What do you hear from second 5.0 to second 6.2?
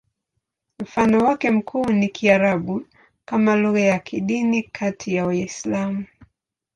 ya Waislamu.